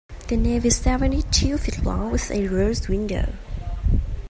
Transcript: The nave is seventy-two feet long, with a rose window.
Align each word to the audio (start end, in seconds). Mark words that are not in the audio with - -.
The 0.29 0.35
nave 0.35 0.65
is 0.65 0.77
seventy-two 0.77 1.59
feet 1.59 1.83
long, 1.83 2.11
with 2.11 2.31
a 2.31 2.47
rose 2.47 2.87
window. 2.87 3.33